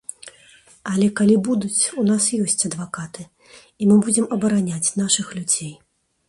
Але 0.91 1.09
калі 1.19 1.35
будуць, 1.47 1.83
у 2.03 2.05
нас 2.11 2.29
ёсць 2.43 2.65
адвакаты, 2.71 3.27
і 3.53 3.83
мы 3.91 3.95
будзем 4.07 4.25
абараняць 4.39 4.83
нашых 5.05 5.27
людзей. 5.39 5.73